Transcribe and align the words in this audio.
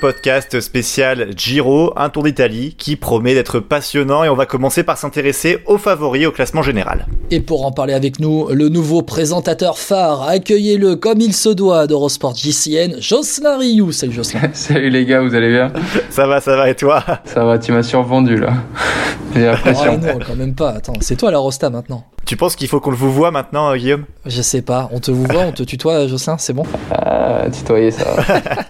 podcast 0.00 0.60
spécial 0.60 1.28
Giro, 1.36 1.92
un 1.96 2.08
tour 2.08 2.24
d'Italie 2.24 2.74
qui 2.76 2.96
promet 2.96 3.34
d'être 3.34 3.60
passionnant 3.60 4.24
et 4.24 4.28
on 4.28 4.34
va 4.34 4.46
commencer 4.46 4.82
par 4.82 4.98
s'intéresser 4.98 5.58
aux 5.66 5.78
favoris 5.78 6.26
au 6.26 6.32
classement 6.32 6.62
général. 6.62 7.06
Et 7.30 7.40
pour 7.40 7.64
en 7.64 7.72
parler 7.72 7.94
avec 7.94 8.20
nous, 8.20 8.48
le 8.48 8.68
nouveau 8.68 9.02
présentateur 9.02 9.78
phare, 9.78 10.22
accueillez-le 10.22 10.96
comme 10.96 11.20
il 11.20 11.32
se 11.32 11.48
doit 11.48 11.86
d'Eurosport 11.86 12.34
JCN, 12.34 13.00
Jocelyn 13.00 13.58
Rioux. 13.58 13.92
Salut 13.92 14.12
Jocelyn. 14.12 14.50
Salut 14.52 14.90
les 14.90 15.04
gars, 15.06 15.22
vous 15.22 15.34
allez 15.34 15.50
bien? 15.50 15.72
Ça 16.10 16.26
va, 16.26 16.40
ça 16.40 16.56
va 16.56 16.68
et 16.68 16.74
toi? 16.74 17.04
Ça 17.24 17.44
va, 17.44 17.58
tu 17.58 17.72
m'as 17.72 17.82
survendu 17.82 18.36
là. 18.36 18.52
J'ai 19.34 19.46
l'impression. 19.46 20.00
Oh, 20.02 20.06
non, 20.06 20.18
quand 20.26 20.36
même 20.36 20.54
pas. 20.54 20.70
Attends, 20.70 20.94
c'est 21.00 21.16
toi 21.16 21.30
la 21.30 21.38
Rosta 21.38 21.70
maintenant. 21.70 22.04
Tu 22.26 22.36
penses 22.36 22.56
qu'il 22.56 22.68
faut 22.68 22.80
qu'on 22.80 22.90
le 22.90 22.96
vous 22.96 23.12
voit 23.12 23.30
maintenant, 23.30 23.70
euh, 23.70 23.76
Guillaume? 23.76 24.04
Je 24.24 24.40
sais 24.42 24.62
pas. 24.62 24.88
On 24.92 24.98
te 25.00 25.10
vous 25.10 25.24
voit, 25.24 25.42
on 25.42 25.52
te 25.52 25.62
tutoie, 25.74 26.06
Jocelyn, 26.06 26.38
c'est 26.38 26.52
bon? 26.54 26.64
Ah, 26.90 27.44
tutoyer 27.52 27.90
ça. 27.90 28.04
va. 28.14 28.24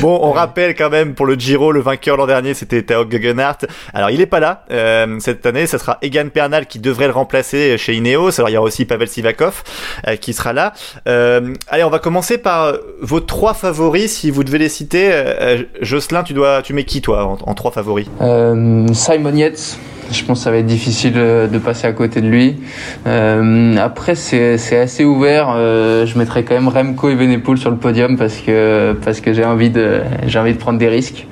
Bon, 0.00 0.18
on 0.20 0.32
rappelle 0.32 0.74
quand 0.74 0.90
même 0.90 1.14
pour 1.14 1.26
le 1.26 1.34
Giro, 1.36 1.70
le 1.70 1.80
vainqueur 1.80 2.16
l'an 2.16 2.26
dernier, 2.26 2.54
c'était 2.54 2.82
Tao 2.82 3.08
Gegenhardt. 3.08 3.66
Alors, 3.92 4.10
il 4.10 4.20
est 4.20 4.26
pas 4.26 4.40
là 4.40 4.64
euh, 4.72 5.18
cette 5.20 5.46
année. 5.46 5.68
Ça 5.68 5.78
sera 5.78 5.98
Egan 6.02 6.26
Bernal 6.34 6.66
qui 6.66 6.80
devrait 6.80 7.06
le 7.06 7.12
remplacer 7.12 7.78
chez 7.78 7.94
Ineos. 7.94 8.40
Alors, 8.40 8.48
il 8.50 8.54
y 8.54 8.56
aura 8.56 8.66
aussi 8.66 8.84
Pavel 8.84 9.06
Sivakov 9.06 9.62
euh, 10.08 10.16
qui 10.16 10.32
sera 10.32 10.52
là. 10.52 10.72
Euh, 11.06 11.54
allez, 11.68 11.84
on 11.84 11.90
va 11.90 12.00
commencer 12.00 12.36
par 12.36 12.74
vos 13.00 13.20
trois 13.20 13.54
favoris. 13.54 14.12
Si 14.12 14.32
vous 14.32 14.42
devez 14.42 14.58
les 14.58 14.68
citer, 14.68 15.10
euh, 15.12 15.62
Jocelyn, 15.80 16.24
tu 16.24 16.32
dois, 16.34 16.60
tu 16.62 16.72
mets 16.72 16.84
qui 16.84 17.00
toi 17.00 17.24
en, 17.24 17.38
en 17.48 17.54
trois 17.54 17.70
favoris? 17.70 18.08
Euh, 18.22 18.88
Simon 18.92 19.36
Yates, 19.36 19.78
je 20.10 20.24
pense 20.24 20.38
que 20.38 20.44
ça 20.44 20.50
va 20.50 20.58
être 20.58 20.66
difficile 20.66 21.14
euh, 21.16 21.46
de 21.46 21.58
passer 21.58 21.86
à 21.86 21.92
côté 21.92 22.20
de 22.20 22.28
lui. 22.28 22.56
Euh, 23.06 23.76
après, 23.76 24.14
c'est 24.14 24.78
assez 24.78 25.04
ouvert. 25.04 25.54
Euh, 25.56 26.06
je 26.06 26.18
mettrai 26.18 26.44
quand 26.44 26.54
même 26.54 26.68
Remco 26.68 27.10
et 27.10 27.14
Venepool 27.14 27.58
sur 27.58 27.70
le 27.70 27.76
podium 27.76 28.16
parce 28.16 28.36
que 28.38 28.94
parce 29.04 29.20
que 29.20 29.32
j'ai 29.32 29.44
envie 29.44 29.70
de 29.70 30.00
envie 30.36 30.52
de 30.52 30.58
prendre 30.58 30.78
des 30.78 30.88
risques. 30.88 31.26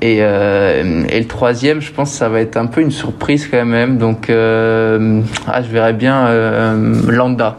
Et, 0.00 0.18
euh, 0.20 1.04
et 1.08 1.20
le 1.20 1.26
troisième, 1.26 1.80
je 1.80 1.92
pense 1.92 2.10
que 2.10 2.16
ça 2.16 2.28
va 2.28 2.40
être 2.40 2.56
un 2.56 2.66
peu 2.66 2.80
une 2.80 2.90
surprise 2.90 3.48
quand 3.48 3.64
même. 3.64 3.98
Donc, 3.98 4.30
euh, 4.30 5.20
ah, 5.46 5.62
je 5.62 5.68
verrais 5.68 5.92
bien 5.92 6.26
euh, 6.26 6.92
Landa. 7.08 7.58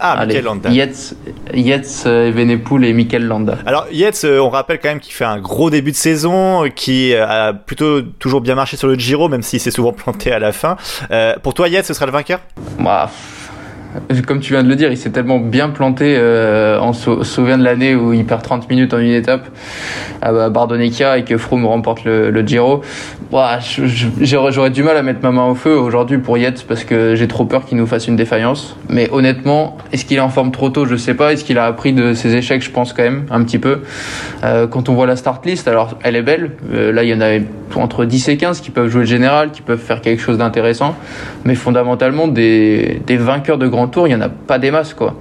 Ah, 0.00 0.24
Mikel 0.24 0.44
Landa. 0.44 0.70
Yates, 0.70 1.14
Yates, 1.54 2.04
euh, 2.06 2.28
et 2.28 2.30
Venepool 2.30 2.84
et 2.84 2.92
Mikel 2.92 3.26
Landa. 3.26 3.58
Alors 3.66 3.86
Yates, 3.92 4.22
euh, 4.24 4.40
on 4.40 4.48
rappelle 4.48 4.78
quand 4.80 4.88
même 4.88 5.00
qu'il 5.00 5.12
fait 5.12 5.24
un 5.24 5.38
gros 5.38 5.70
début 5.70 5.90
de 5.90 5.96
saison, 5.96 6.64
euh, 6.64 6.68
qui 6.68 7.14
a 7.14 7.52
plutôt 7.52 8.02
toujours 8.02 8.40
bien 8.40 8.54
marché 8.54 8.76
sur 8.76 8.88
le 8.88 8.94
Giro, 8.94 9.28
même 9.28 9.42
s'il 9.42 9.60
s'est 9.60 9.70
souvent 9.70 9.92
planté 9.92 10.32
à 10.32 10.38
la 10.38 10.52
fin. 10.52 10.76
Euh, 11.10 11.34
pour 11.42 11.54
toi, 11.54 11.68
Yates, 11.68 11.86
ce 11.86 11.94
sera 11.94 12.06
le 12.06 12.12
vainqueur? 12.12 12.40
Bah, 12.78 13.10
comme 14.26 14.40
tu 14.40 14.52
viens 14.52 14.62
de 14.62 14.68
le 14.68 14.76
dire, 14.76 14.90
il 14.90 14.96
s'est 14.96 15.10
tellement 15.10 15.38
bien 15.38 15.68
planté. 15.68 16.14
Euh, 16.16 16.78
on 16.80 16.92
se 16.92 17.22
souvient 17.24 17.58
de 17.58 17.64
l'année 17.64 17.94
où 17.94 18.12
il 18.12 18.24
perd 18.24 18.42
30 18.42 18.68
minutes 18.68 18.94
en 18.94 18.98
une 18.98 19.12
étape 19.12 19.48
à 20.22 20.50
Bardonecchia 20.50 21.18
et 21.18 21.24
que 21.24 21.36
Froome 21.36 21.66
remporte 21.66 22.04
le, 22.04 22.30
le 22.30 22.46
Giro. 22.46 22.82
J'aurais 24.20 24.70
du 24.70 24.82
mal 24.82 24.96
à 24.96 25.02
mettre 25.02 25.20
ma 25.22 25.30
main 25.30 25.46
au 25.46 25.54
feu 25.54 25.76
aujourd'hui 25.76 26.18
pour 26.18 26.36
Yates 26.36 26.64
parce 26.66 26.84
que 26.84 27.14
j'ai 27.14 27.28
trop 27.28 27.44
peur 27.44 27.64
qu'il 27.64 27.78
nous 27.78 27.86
fasse 27.86 28.08
une 28.08 28.16
défaillance. 28.16 28.76
Mais 28.88 29.08
honnêtement, 29.12 29.76
est-ce 29.92 30.04
qu'il 30.04 30.16
est 30.16 30.20
en 30.20 30.28
forme 30.28 30.50
trop 30.50 30.70
tôt? 30.70 30.84
Je 30.84 30.96
sais 30.96 31.14
pas. 31.14 31.32
Est-ce 31.32 31.44
qu'il 31.44 31.58
a 31.58 31.66
appris 31.66 31.92
de 31.92 32.14
ses 32.14 32.34
échecs? 32.34 32.62
Je 32.62 32.70
pense 32.70 32.92
quand 32.92 33.02
même 33.02 33.26
un 33.30 33.42
petit 33.44 33.58
peu. 33.58 33.80
Euh, 34.44 34.66
quand 34.66 34.88
on 34.88 34.94
voit 34.94 35.06
la 35.06 35.16
start 35.16 35.44
list, 35.46 35.68
alors 35.68 35.96
elle 36.02 36.16
est 36.16 36.22
belle. 36.22 36.52
Euh, 36.72 36.92
là, 36.92 37.04
il 37.04 37.08
y 37.08 37.14
en 37.14 37.20
a 37.20 37.38
entre 37.76 38.04
10 38.04 38.28
et 38.28 38.36
15 38.36 38.60
qui 38.60 38.70
peuvent 38.70 38.88
jouer 38.88 39.02
le 39.02 39.06
général, 39.06 39.52
qui 39.52 39.62
peuvent 39.62 39.80
faire 39.80 40.00
quelque 40.00 40.20
chose 40.20 40.38
d'intéressant. 40.38 40.96
Mais 41.44 41.54
fondamentalement, 41.54 42.28
des, 42.28 43.00
vainqueurs 43.08 43.58
de 43.58 43.68
grand 43.80 43.88
tour, 43.88 44.06
il 44.08 44.10
y 44.10 44.14
en 44.14 44.20
a 44.20 44.28
pas 44.28 44.58
des 44.58 44.70
masses, 44.70 44.94
quoi. 44.94 45.14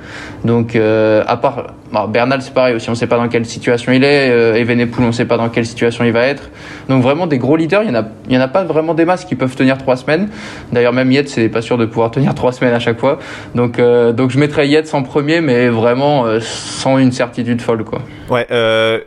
Donc, 0.44 0.76
euh, 0.76 1.24
à 1.28 1.38
part 1.38 1.68
alors, 1.92 2.08
Bernal, 2.08 2.40
c'est 2.44 2.54
pareil 2.54 2.76
aussi. 2.76 2.88
On 2.92 2.96
sait 2.96 3.08
pas 3.08 3.18
dans 3.18 3.28
quelle 3.30 3.46
situation 3.48 3.92
il 3.92 4.04
est. 4.04 4.30
Euh, 4.30 4.54
Evenepoel, 4.54 5.08
on 5.08 5.12
sait 5.12 5.26
pas 5.26 5.38
dans 5.38 5.50
quelle 5.50 5.66
situation 5.66 6.04
il 6.04 6.12
va 6.12 6.28
être. 6.28 6.52
Donc 6.88 7.02
vraiment 7.02 7.26
des 7.26 7.40
gros 7.40 7.56
leaders, 7.56 7.82
il 7.82 7.90
y 7.90 7.92
en 7.92 7.96
a, 7.96 8.04
en 8.38 8.42
a 8.42 8.48
pas 8.48 8.64
vraiment 8.64 8.94
des 8.94 9.06
masses 9.06 9.26
qui 9.26 9.34
peuvent 9.34 9.56
tenir 9.56 9.78
trois 9.80 9.96
semaines. 9.96 10.30
D'ailleurs, 10.72 10.94
même 10.94 11.12
Yates, 11.12 11.30
c'est 11.30 11.50
pas 11.50 11.64
sûr 11.64 11.80
de 11.80 11.88
pouvoir 11.88 12.12
tenir 12.12 12.36
trois 12.36 12.52
semaines 12.52 12.76
à 12.76 12.80
chaque 12.80 13.00
fois. 13.00 13.18
Donc, 13.56 13.80
euh, 13.80 14.12
donc 14.12 14.30
je 14.30 14.38
mettrais 14.38 14.68
Yates 14.68 14.94
en 14.94 15.02
premier, 15.02 15.42
mais 15.42 15.68
vraiment 15.70 16.28
euh, 16.28 16.40
sans 16.42 17.00
une 17.00 17.12
certitude 17.12 17.60
folle, 17.62 17.84
quoi. 17.84 18.02
Ouais, 18.30 18.46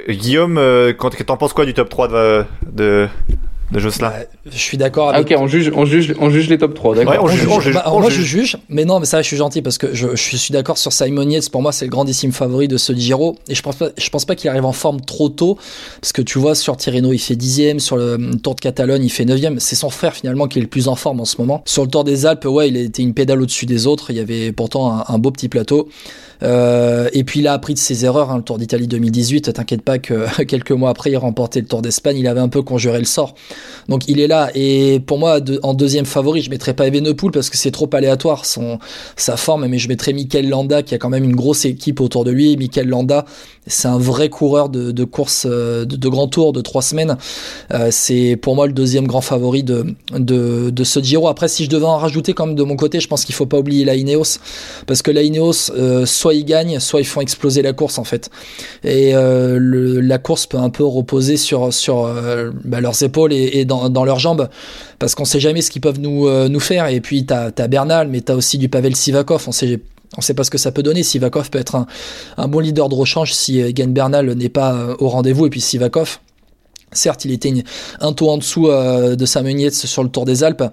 Guillaume, 0.09 0.61
quand- 0.99 1.11
t'en 1.25 1.37
penses 1.37 1.53
quoi 1.53 1.65
du 1.65 1.75
top 1.75 1.89
3 1.89 2.09
de, 2.09 2.45
de, 2.73 3.07
de 3.73 3.99
Bah, 4.01 4.13
Je 4.51 4.57
suis 4.59 4.77
d'accord 4.77 5.11
Ah, 5.13 5.17
avec 5.17 5.31
ok, 5.33 5.37
on 5.41 5.47
juge, 5.47 5.73
on 5.75 5.85
juge, 5.85 6.15
on 6.21 6.31
juge 6.31 6.49
les 6.49 6.59
top 6.59 6.75
3, 6.75 6.95
d'accord. 6.95 7.13
Ouais, 7.13 7.19
on 7.21 7.25
On 7.25 7.29
juge, 7.29 7.41
juge. 7.41 7.49
on 7.51 7.61
juge, 7.61 7.75
Bah, 7.75 7.85
on 7.87 8.01
moi, 8.01 8.11
juge. 8.11 8.21
je 8.21 8.25
juge, 8.39 8.57
mais 8.69 8.85
non, 8.85 9.01
mais 9.01 9.07
ça, 9.07 9.23
je 9.23 9.27
suis 9.27 9.37
gentil 9.37 9.63
parce 9.63 9.79
que 9.79 9.95
je, 9.95 10.09
je 10.15 10.37
suis 10.37 10.53
d'accord 10.53 10.79
sur 10.79 10.93
Simon 10.93 11.29
Yates. 11.29 11.51
Pour 11.51 11.63
moi, 11.63 11.73
c'est 11.73 11.85
le 11.87 11.91
grandissime 11.91 12.33
favori 12.33 12.69
de 12.69 12.77
ce 12.77 12.93
Giro. 12.93 13.37
Et 13.49 13.55
je 13.55 13.63
pense 13.63 13.77
pas, 13.77 13.89
je 13.97 14.09
pense 14.11 14.25
pas 14.25 14.35
qu'il 14.35 14.51
arrive 14.51 14.65
en 14.65 14.73
forme 14.73 15.01
trop 15.01 15.29
tôt. 15.29 15.59
Parce 16.01 16.13
que 16.13 16.23
tu 16.23 16.39
vois, 16.39 16.55
sur 16.55 16.77
Tirreno, 16.77 17.13
il 17.13 17.19
fait 17.19 17.37
dixième. 17.37 17.81
Sur 17.81 17.97
le 17.97 18.15
hum, 18.15 18.41
Tour 18.41 18.55
de 18.55 18.61
Catalogne, 18.61 19.03
il 19.05 19.11
fait 19.11 19.25
neuvième. 19.25 19.59
C'est 19.61 19.77
son 19.77 19.91
frère, 19.91 20.15
finalement, 20.15 20.47
qui 20.49 20.59
est 20.59 20.63
le 20.63 20.69
plus 20.69 20.89
en 20.89 20.95
forme 20.95 21.21
en 21.21 21.25
ce 21.25 21.37
moment. 21.39 21.63
Sur 21.65 21.83
le 21.83 21.89
Tour 21.89 22.05
des 22.05 22.27
Alpes, 22.27 22.45
ouais, 22.45 22.69
il 22.69 22.77
a 22.77 22.81
été 22.81 23.03
une 23.03 23.15
pédale 23.15 23.41
au-dessus 23.43 23.67
des 23.67 23.87
autres. 23.87 24.11
Il 24.11 24.17
y 24.17 24.21
avait 24.21 24.53
pourtant 24.53 24.93
un, 24.93 25.05
un 25.09 25.19
beau 25.19 25.31
petit 25.31 25.49
plateau. 25.49 25.89
Euh, 26.43 27.09
et 27.13 27.25
puis 27.25 27.41
il 27.41 27.47
a 27.47 27.53
appris 27.53 27.75
de 27.75 27.79
ses 27.79 28.05
erreurs, 28.05 28.31
hein, 28.31 28.37
le 28.37 28.43
Tour 28.43 28.59
d'Italie 28.59 28.87
2018. 28.87 29.53
T'inquiète 29.53 29.83
pas 29.83 29.99
que 29.99 30.43
quelques 30.45 30.73
mois 30.73 30.91
après, 30.91 31.11
il 31.11 31.17
remportait 31.17 31.61
le 31.61 31.67
Tour 31.67 31.83
d'Espagne. 31.83 32.17
Il 32.19 32.27
avait 32.27 32.41
un 32.41 32.49
peu 32.49 32.63
conjuré 32.63 32.99
le 32.99 33.05
sort. 33.05 33.35
Donc 33.89 34.09
il 34.09 34.21
est 34.21 34.27
là. 34.27 34.51
Et 34.55 35.01
pour 35.01 35.19
moi, 35.19 35.41
en 35.63 35.75
deuxième 35.75 36.07
favori, 36.07 36.43
je 36.43 36.51
mettrais 36.51 36.75
pas 36.75 36.87
Evenepoel 36.87 37.33
parce 37.33 37.51
que 37.51 37.57
c'est 37.57 37.71
trop 37.71 37.89
aléatoire 37.93 38.45
son, 38.45 38.79
sa 39.17 39.37
forme. 39.37 39.67
Mais 39.67 39.79
je 39.79 39.89
mettrais 39.89 40.13
Mikel 40.13 40.49
Landa 40.49 40.83
qui 40.83 40.95
a 40.95 40.99
quand 40.99 41.11
même 41.11 41.25
une 41.25 41.37
grosse 41.37 41.65
équipe 41.65 42.01
autour 42.01 42.25
de 42.25 42.31
lui. 42.31 42.57
Mikel 42.57 42.89
Landa, 42.89 43.25
c'est 43.67 43.87
un 43.87 43.99
vrai 43.99 44.29
coureur 44.29 44.69
de, 44.69 44.91
de 44.91 45.05
course 45.05 45.47
euh, 45.49 45.85
de, 45.85 45.95
de 45.95 46.09
grand 46.09 46.27
tour 46.27 46.53
de 46.53 46.61
trois 46.61 46.83
semaines. 46.83 47.17
Euh, 47.73 47.89
c'est 47.91 48.37
pour 48.37 48.57
moi 48.57 48.67
le 48.67 48.73
deuxième 48.73 49.07
grand 49.07 49.21
favori 49.21 49.63
de, 49.63 49.95
de, 50.11 50.85
ce 50.85 51.01
Giro. 51.01 51.29
Après, 51.29 51.47
si 51.47 51.65
je 51.65 51.71
devais 51.71 51.87
en 51.87 51.97
rajouter 51.97 52.33
comme 52.33 52.57
de 52.57 52.63
mon 52.65 52.75
côté, 52.75 52.99
je 52.99 53.07
pense 53.07 53.25
qu'il 53.25 53.35
faut 53.35 53.47
pas 53.47 53.59
oublier 53.59 53.85
la 53.85 53.95
Ineos 53.95 54.39
parce 54.87 55.03
que 55.03 55.13
la 55.13 55.23
Ineos, 55.23 55.71
euh, 55.77 56.07
soit 56.07 56.35
ils 56.35 56.45
gagnent, 56.45 56.81
soit 56.81 57.01
ils 57.01 57.07
font 57.07 57.21
exploser 57.21 57.63
la 57.63 57.73
course 57.73 57.99
en 57.99 58.05
fait. 58.05 58.31
Et 58.83 59.13
la 59.13 60.19
course 60.19 60.47
peut 60.47 60.59
un 60.59 60.71
peu 60.71 60.85
reposer 60.85 61.37
sur 61.37 61.73
sur 61.73 62.09
bah, 62.65 62.81
leurs 62.81 63.03
épaules 63.03 63.33
et, 63.33 63.65
dans, 63.65 64.05
leurs 64.05 64.19
jambes 64.19 64.49
parce 64.99 65.15
qu'on 65.15 65.25
sait 65.25 65.41
jamais 65.41 65.63
ce 65.63 65.71
qu'ils 65.71 65.81
peuvent 65.81 66.01
nous 66.01 66.29
nous 66.49 66.61
faire. 66.61 66.89
Et 66.89 67.01
puis 67.01 67.25
t'as 67.27 67.51
as 67.57 67.69
Bernal, 67.69 68.09
mais 68.09 68.23
t'as 68.23 68.35
aussi 68.35 68.59
du 68.59 68.69
Pavel 68.69 68.97
Sivakov. 68.97 69.45
On 69.47 69.53
sait 69.53 69.81
on 70.17 70.21
sait 70.21 70.35
pas 70.35 70.45
ce 70.45 70.51
que 70.51 70.59
ça 70.59 70.73
peut 70.73 70.83
donner. 70.83 71.03
Sivakov 71.03 71.51
peut 71.51 71.59
être 71.59 71.87
un, 72.37 72.49
bon 72.49 72.61
leader 72.61 72.89
de 72.89 72.95
rechange 72.95 73.33
si 73.33 73.61
Egan 73.61 73.89
Bernal 73.89 74.33
n'est 74.35 74.49
pas 74.49 74.75
euh, 74.75 74.97
au 74.99 75.09
rendez-vous. 75.09 75.47
Et 75.47 75.51
puis 75.51 75.61
Sivakov, 75.61 76.19
Certes, 76.95 77.25
il 77.25 77.33
était 77.33 77.55
un 78.01 78.13
taux 78.13 78.29
en 78.29 78.37
dessous 78.37 78.69
euh, 78.69 79.17
de 79.17 79.25
Simon 79.25 79.57
Yates 79.57 79.73
sur 79.73 80.03
le 80.03 80.11
Tour 80.11 80.27
des 80.27 80.45
Alpes, 80.45 80.65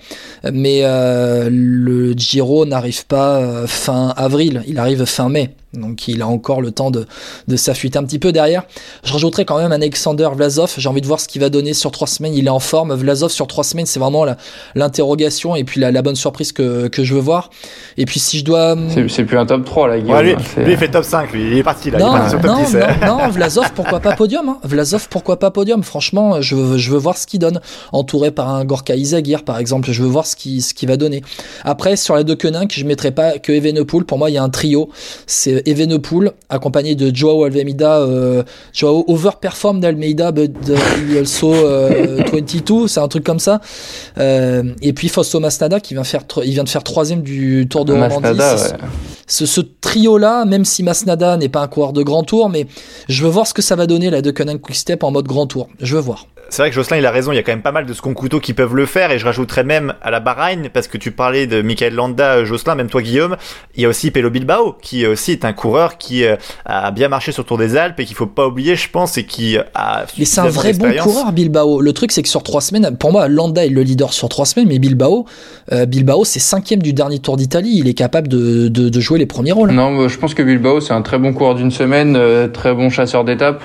mais 0.51 0.81
euh, 0.83 1.47
le 1.49 2.11
Giro 2.11 2.66
n'arrive 2.66 3.05
pas 3.05 3.66
fin 3.67 4.13
avril, 4.17 4.61
il 4.67 4.78
arrive 4.79 5.05
fin 5.05 5.29
mai. 5.29 5.55
Donc 5.74 6.07
il 6.07 6.22
a 6.22 6.28
encore 6.28 6.62
le 6.62 6.72
temps 6.72 6.90
de, 6.91 7.06
de 7.47 7.56
s'affûter 7.56 8.00
un 8.00 8.03
petit 8.03 8.18
peu 8.19 8.31
derrière. 8.31 8.63
Je 9.03 9.13
rajouterai 9.13 9.46
quand 9.46 9.57
même 9.59 9.72
Alexander 9.72 10.28
Vlasov. 10.34 10.74
J'ai 10.78 10.90
envie 10.90 11.02
de 11.02 11.06
voir 11.07 11.19
ce 11.19 11.28
qu'il 11.28 11.41
va 11.41 11.50
donner 11.50 11.74
sur 11.74 11.91
trois 11.91 12.07
semaines. 12.07 12.34
Il 12.34 12.47
est 12.47 12.50
en 12.50 12.59
forme. 12.59 12.94
Vlasov 12.96 13.30
sur 13.31 13.46
trois 13.47 13.63
semaines, 13.63 13.85
c'est 13.85 14.00
vraiment 14.00 14.25
la- 14.25 14.38
l'interrogation 14.75 15.56
et 15.56 15.63
puis 15.63 15.79
la, 15.79 15.91
la 15.91 16.02
bonne 16.02 16.16
surprise 16.16 16.52
que, 16.52 16.88
que 16.88 17.03
je 17.03 17.13
veux 17.13 17.19
voir. 17.22 17.50
Et 17.97 18.06
puis 18.06 18.19
si 18.19 18.40
je 18.40 18.46
dois... 18.46 18.76
C'est 18.90 19.08
c'est 19.09 19.26
plus 19.26 19.38
un 19.38 19.46
top 19.46 19.66
3 19.66 19.88
là, 19.90 19.99
Guillaume. 19.99 20.16
Ouais, 20.17 20.23
lui, 20.23 20.32
hein, 20.34 20.38
lui, 20.64 20.72
il 20.73 20.78
fait 20.78 20.90
top 20.90 21.03
5, 21.03 21.32
lui. 21.34 21.52
Il 21.52 21.58
est 21.58 21.64
parti, 21.64 21.91
là. 21.91 21.99
Non, 21.99 22.14
il 22.14 22.16
est 22.16 22.20
parti 22.20 22.29
sur 22.32 22.41
top 22.41 22.52
non, 22.52 22.64
10. 22.64 23.05
non, 23.05 23.17
non, 23.17 23.29
Vlasov, 23.29 23.72
pourquoi 23.76 23.99
pas 23.99 24.16
podium 24.16 24.49
hein. 24.49 24.58
Vlasov, 24.64 25.08
pourquoi 25.09 25.38
pas 25.40 25.52
podium 25.52 25.84
Franchement, 25.84 26.41
je 26.41 26.55
veux, 26.55 26.78
je 26.78 26.91
veux 26.91 26.97
voir 26.97 27.17
ce 27.17 27.28
qu'il 27.28 27.40
donne. 27.40 27.59
Entouré 27.91 28.32
par 28.32 28.49
un 28.49 28.66
Gorka 28.66 28.96
Izagir, 28.96 29.43
par 29.43 29.59
exemple, 29.59 29.91
je 29.91 30.02
veux 30.02 30.09
voir 30.09 30.26
ce 30.26 30.35
qu'il 30.35 30.61
ce 30.64 30.73
qu'il 30.73 30.88
va 30.90 30.97
donner. 30.97 31.22
Après, 31.64 31.96
sur 31.96 32.16
les 32.16 32.23
deux 32.23 32.35
Koenig, 32.35 32.72
je 32.72 32.85
mettrai 32.85 33.11
pas 33.11 33.38
que 33.40 33.52
Evenepoel. 33.52 34.05
Pour 34.05 34.17
moi, 34.17 34.29
il 34.29 34.34
y 34.34 34.38
a 34.38 34.43
un 34.43 34.49
trio. 34.49 34.90
C'est 35.28 35.59
Evenepoel, 35.66 36.32
accompagné 36.50 36.96
de 36.96 37.16
Joao 37.16 37.44
Almeida, 37.44 38.00
euh, 38.00 38.44
Joao 38.73 39.03
overperform 39.08 39.79
d'Almeida, 39.79 40.32
but 40.32 40.52
uh, 40.70 40.73
he 41.14 41.17
also 41.17 41.53
euh, 41.53 42.23
22, 42.32 42.88
c'est 42.88 43.00
un 43.00 43.08
truc 43.08 43.23
comme 43.23 43.40
ça. 43.40 43.61
Euh, 44.17 44.64
et 44.82 44.94
puis 44.94 45.08
Fausto 45.09 45.40
Masnada, 45.40 45.79
qui 45.79 45.94
vient, 45.94 46.03
faire, 46.03 46.23
il 46.44 46.52
vient 46.52 46.64
de 46.64 46.70
faire 46.70 46.84
troisième 46.84 47.22
du 47.22 47.67
Tour 47.70 47.85
de 47.85 47.94
C'est- 48.58 48.73
ouais. 48.73 48.79
ce, 49.28 49.46
ce 49.46 49.61
trio-là, 49.61 50.46
même 50.46 50.66
si 50.66 50.84
Masnada 50.84 51.38
n'est 51.38 51.50
pas 51.50 51.62
un 51.62 51.67
coureur 51.67 51.94
de 51.94 52.03
grand 52.03 52.23
tour, 52.23 52.50
mais 52.50 52.67
je 53.08 53.23
veux 53.23 53.29
voir 53.29 53.47
ce 53.47 53.53
que 53.53 53.62
ça 53.62 53.76
va 53.76 53.85
donner 53.88 54.09
la 54.09 54.22
de 54.22 54.32
Conan 54.32 54.58
Quick 54.58 54.76
Step 54.76 55.03
en 55.03 55.12
mode 55.12 55.28
grand 55.28 55.47
tour. 55.47 55.67
Je 55.82 55.96
veux 55.96 56.02
voir. 56.02 56.28
C'est 56.49 56.61
vrai 56.61 56.69
que 56.69 56.75
Jocelyn 56.75 56.97
il 56.97 57.05
a 57.05 57.11
raison, 57.11 57.31
il 57.31 57.35
y 57.35 57.40
a 57.40 57.43
quand 57.43 57.51
même 57.51 57.61
pas 57.61 57.72
mal 57.72 57.85
de 57.85 57.93
second 57.93 58.13
couteaux 58.13 58.40
qui 58.40 58.53
peuvent 58.53 58.75
le 58.75 58.85
faire 58.85 59.11
et 59.11 59.19
je 59.19 59.25
rajouterais 59.25 59.63
même 59.63 59.93
à 60.01 60.11
la 60.11 60.19
Bahreïn 60.19 60.69
parce 60.73 60.87
que 60.87 60.97
tu 60.97 61.11
parlais 61.11 61.47
de 61.47 61.61
Michael 61.61 61.93
Landa, 61.93 62.43
Jocelyn, 62.43 62.75
même 62.75 62.90
toi 62.90 63.01
Guillaume, 63.01 63.37
il 63.75 63.84
y 63.84 63.85
a 63.85 63.90
aussi 63.90 64.11
Pelo 64.11 64.29
Bilbao 64.29 64.75
qui 64.81 65.05
aussi 65.05 65.31
est 65.31 65.46
un 65.46 65.53
coureur 65.53 65.97
qui 65.97 66.25
a 66.66 66.91
bien 66.91 67.07
marché 67.07 67.31
sur 67.31 67.43
le 67.43 67.47
Tour 67.47 67.57
des 67.57 67.78
Alpes 67.78 67.99
et 67.99 68.05
qu'il 68.05 68.16
faut 68.16 68.25
pas 68.25 68.47
oublier, 68.47 68.75
je 68.75 68.90
pense, 68.90 69.17
et 69.17 69.25
qui 69.25 69.57
a. 69.73 70.05
Mais 70.17 70.25
c'est 70.25 70.41
un 70.41 70.49
vrai 70.49 70.73
bon 70.73 70.91
coureur 71.01 71.31
Bilbao. 71.31 71.81
Le 71.81 71.93
truc 71.93 72.11
c'est 72.11 72.23
que 72.23 72.29
sur 72.29 72.43
trois 72.43 72.61
semaines, 72.61 72.97
pour 72.97 73.11
moi 73.11 73.28
Landa 73.28 73.66
est 73.66 73.69
le 73.69 73.84
leader 73.84 74.13
sur 74.13 74.29
trois 74.29 74.45
semaines, 74.45 74.67
mais 74.67 74.79
Bilbao, 74.79 75.25
Bilbao 75.87 76.25
c'est 76.25 76.40
cinquième 76.40 76.81
du 76.81 76.93
dernier 76.93 77.19
Tour 77.19 77.37
d'Italie, 77.37 77.73
il 77.75 77.87
est 77.87 77.93
capable 77.93 78.28
de, 78.28 78.67
de, 78.67 78.90
de, 78.90 78.99
jouer 78.99 79.19
les 79.19 79.25
premiers 79.25 79.52
rôles. 79.52 79.72
Non, 79.72 80.07
je 80.07 80.17
pense 80.17 80.34
que 80.34 80.43
Bilbao 80.43 80.81
c'est 80.81 80.93
un 80.93 81.02
très 81.02 81.19
bon 81.19 81.34
coureur 81.34 81.55
d'une 81.55 81.72
semaine, 81.72 82.17
très 82.52 82.73
bon 82.73 82.90
chasseur 82.90 83.23
d'étapes. 83.23 83.63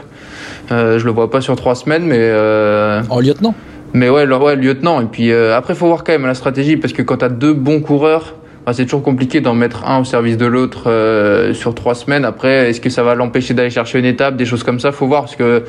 Euh, 0.73 0.99
je 0.99 1.05
le 1.05 1.11
vois 1.11 1.31
pas 1.31 1.41
sur 1.41 1.57
trois 1.57 1.75
semaines, 1.75 2.05
mais. 2.05 2.19
Euh... 2.19 3.03
En 3.11 3.21
lieutenant? 3.21 3.55
Mais 3.93 4.09
ouais, 4.09 4.27
ouais, 4.27 4.57
lieutenant. 4.57 5.01
Et 5.01 5.07
puis 5.07 5.31
euh, 5.31 5.57
après, 5.57 5.75
faut 5.75 5.87
voir 5.87 6.05
quand 6.05 6.13
même 6.13 6.27
la 6.27 6.35
stratégie, 6.35 6.77
parce 6.77 6.93
que 6.93 7.03
quand 7.03 7.19
tu 7.19 7.25
as 7.25 7.29
deux 7.29 7.55
bons 7.55 7.81
coureurs, 7.81 8.35
bah, 8.67 8.73
c'est 8.73 8.85
toujours 8.85 9.03
compliqué 9.03 9.41
d'en 9.41 9.55
mettre 9.55 9.87
un 9.87 10.01
au 10.01 10.05
service 10.05 10.37
de 10.37 10.47
l'autre 10.47 10.85
euh, 10.87 11.53
sur 11.53 11.75
trois 11.75 11.95
semaines. 11.95 12.25
Après, 12.25 12.71
est-ce 12.71 12.81
que 12.81 12.89
ça 12.89 13.03
va 13.03 13.15
l'empêcher 13.15 13.53
d'aller 13.53 13.71
chercher 13.71 13.99
une 13.99 14.05
étape, 14.07 14.37
des 14.37 14.47
choses 14.47 14.63
comme 14.63 14.81
ça? 14.81 14.91
Faut 14.91 15.07
voir 15.07 15.23
parce 15.23 15.37
que 15.37 15.65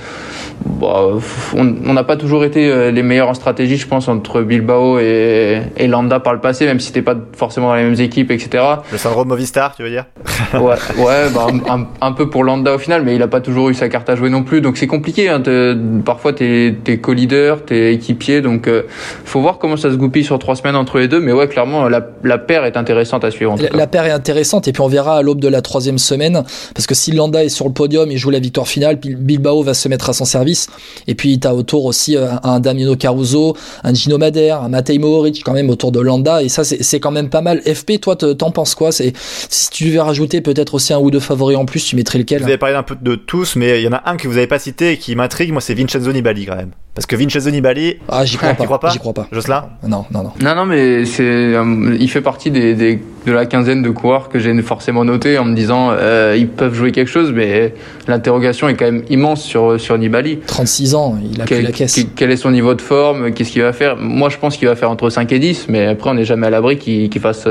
bah, 0.79 1.09
on 1.55 1.93
n'a 1.93 2.03
pas 2.03 2.15
toujours 2.15 2.45
été 2.45 2.69
euh, 2.69 2.91
les 2.91 3.03
meilleurs 3.03 3.29
en 3.29 3.33
stratégie, 3.33 3.77
je 3.77 3.87
pense, 3.87 4.07
entre 4.07 4.41
Bilbao 4.41 4.99
et, 4.99 5.61
et 5.75 5.87
Landa 5.87 6.19
par 6.19 6.33
le 6.33 6.39
passé, 6.39 6.65
même 6.65 6.79
si 6.79 6.93
t'es 6.93 7.01
pas 7.01 7.15
forcément 7.33 7.67
dans 7.67 7.75
les 7.75 7.83
mêmes 7.83 7.99
équipes, 7.99 8.31
etc. 8.31 8.63
Le 8.91 8.97
syndrome 8.97 9.27
Movistar, 9.27 9.75
tu 9.75 9.83
veux 9.83 9.89
dire? 9.89 10.05
Ouais, 10.53 10.75
ouais 10.97 11.29
bah, 11.33 11.47
un, 11.69 11.87
un, 12.01 12.11
peu 12.13 12.29
pour 12.29 12.43
Landa 12.43 12.75
au 12.75 12.77
final, 12.77 13.03
mais 13.03 13.15
il 13.15 13.21
a 13.21 13.27
pas 13.27 13.41
toujours 13.41 13.69
eu 13.69 13.73
sa 13.73 13.89
carte 13.89 14.09
à 14.09 14.15
jouer 14.15 14.29
non 14.29 14.43
plus, 14.43 14.61
donc 14.61 14.77
c'est 14.77 14.87
compliqué. 14.87 15.27
Hein, 15.27 15.41
parfois, 16.05 16.33
t'es 16.33 16.75
es 16.87 16.97
co-leader, 16.97 17.65
t'es 17.65 17.93
équipier, 17.93 18.41
donc 18.41 18.67
euh, 18.67 18.83
faut 19.25 19.41
voir 19.41 19.57
comment 19.57 19.75
ça 19.75 19.91
se 19.91 19.95
goupille 19.95 20.23
sur 20.23 20.39
trois 20.39 20.55
semaines 20.55 20.75
entre 20.75 20.99
les 20.99 21.07
deux. 21.07 21.19
Mais 21.19 21.33
ouais, 21.33 21.47
clairement, 21.47 21.89
la, 21.89 22.05
la 22.23 22.37
paire 22.37 22.63
est 22.65 22.77
intéressante 22.85 23.23
à 23.23 23.31
suivre. 23.31 23.55
la, 23.73 23.87
paire 23.87 24.05
est 24.05 24.11
intéressante 24.11 24.67
et 24.67 24.71
puis 24.71 24.81
on 24.81 24.87
verra 24.87 25.17
à 25.17 25.21
l'aube 25.21 25.39
de 25.39 25.47
la 25.47 25.61
troisième 25.61 25.97
semaine 25.97 26.43
parce 26.73 26.87
que 26.87 26.95
si 26.95 27.11
Landa 27.11 27.43
est 27.43 27.49
sur 27.49 27.65
le 27.65 27.73
podium 27.73 28.11
et 28.11 28.17
joue 28.17 28.29
la 28.29 28.39
victoire 28.39 28.67
finale, 28.67 28.97
Bilbao 28.97 29.63
va 29.63 29.73
se 29.73 29.87
mettre 29.89 30.09
à 30.09 30.13
son 30.13 30.25
service. 30.25 30.67
Et 31.07 31.15
puis 31.15 31.39
tu 31.39 31.47
as 31.47 31.55
autour 31.55 31.85
aussi 31.85 32.15
euh, 32.15 32.27
un 32.43 32.59
Damiano 32.59 32.95
Caruso, 32.95 33.55
un 33.83 33.93
Gino 33.93 34.17
Madère, 34.17 34.61
un 34.61 34.69
Matej 34.69 34.99
Mohoric 34.99 35.43
quand 35.43 35.53
même 35.53 35.69
autour 35.69 35.91
de 35.91 35.99
Landa 35.99 36.43
et 36.43 36.49
ça 36.49 36.63
c'est 36.63 36.99
quand 36.99 37.11
même 37.11 37.29
pas 37.29 37.41
mal. 37.41 37.61
FP, 37.61 37.99
toi 37.99 38.15
t'en 38.15 38.51
penses 38.51 38.75
quoi? 38.75 38.91
C'est 38.91 39.13
si 39.49 39.69
tu 39.69 39.85
devais 39.85 40.01
rajouter 40.01 40.41
peut-être 40.41 40.75
aussi 40.75 40.93
un 40.93 40.99
ou 40.99 41.11
deux 41.11 41.19
favoris 41.19 41.57
en 41.57 41.65
plus, 41.65 41.83
tu 41.83 41.95
mettrais 41.95 42.19
lequel? 42.19 42.41
Vous 42.41 42.47
avez 42.47 42.57
parlé 42.57 42.75
un 42.75 42.83
peu 42.83 42.95
de 42.99 43.15
tous, 43.15 43.55
mais 43.55 43.79
il 43.81 43.83
y 43.83 43.87
en 43.87 43.93
a 43.93 44.03
un 44.05 44.17
que 44.17 44.27
vous 44.27 44.37
avez 44.37 44.47
pas 44.47 44.59
cité 44.59 44.91
et 44.91 44.97
qui 44.97 45.15
m'intrigue, 45.15 45.51
moi 45.51 45.61
c'est 45.61 45.73
Vincenzo 45.73 46.11
Nibali 46.11 46.45
quand 46.45 46.55
même. 46.55 46.71
Parce 46.95 47.05
que 47.05 47.17
Vincenzo 47.17 47.51
Nibali. 47.51 47.97
Ah, 48.07 48.23
j'y 48.23 48.37
crois, 48.37 48.53
crois, 48.53 48.79
pas? 48.79 48.89
J'y 48.89 48.99
crois 48.99 49.13
pas. 49.13 49.27
Jocelyn? 49.31 49.65
Non, 49.83 50.05
non, 50.11 50.23
non. 50.23 50.31
Non, 50.41 50.55
non, 50.55 50.65
mais 50.65 51.03
c'est, 51.03 51.23
euh, 51.23 51.97
il 51.99 52.09
fait 52.09 52.21
partie 52.21 52.51
des, 52.51 52.73
des, 52.75 52.99
de 53.25 53.31
la 53.31 53.45
quinzaine 53.45 53.81
de 53.81 53.89
coureurs 53.89 54.29
que 54.29 54.39
j'ai 54.39 54.53
forcément 54.61 55.03
noté 55.03 55.37
en 55.37 55.45
me 55.45 55.55
disant 55.55 55.89
euh, 55.91 56.35
ils 56.37 56.47
peuvent 56.47 56.73
jouer 56.73 56.91
quelque 56.91 57.09
chose, 57.09 57.31
mais 57.33 57.73
l'interrogation 58.07 58.69
est 58.69 58.75
quand 58.75 58.85
même 58.85 59.03
immense 59.09 59.43
sur, 59.43 59.79
sur 59.79 59.97
Nibali. 59.97 60.39
36 60.45 60.95
ans, 60.95 61.17
il 61.31 61.41
a 61.41 61.45
quel, 61.45 61.63
la 61.63 61.71
caisse. 61.71 62.05
Quel 62.15 62.31
est 62.31 62.37
son 62.37 62.51
niveau 62.51 62.73
de 62.73 62.81
forme? 62.81 63.31
Qu'est-ce 63.31 63.51
qu'il 63.51 63.63
va 63.63 63.73
faire? 63.73 63.97
Moi, 63.97 64.29
je 64.29 64.37
pense 64.37 64.57
qu'il 64.57 64.67
va 64.67 64.75
faire 64.75 64.91
entre 64.91 65.09
5 65.09 65.31
et 65.31 65.39
10, 65.39 65.67
mais 65.69 65.87
après, 65.87 66.09
on 66.09 66.13
n'est 66.13 66.25
jamais 66.25 66.47
à 66.47 66.51
l'abri 66.51 66.77
qu'il 66.77 67.19
fasse 67.19 67.47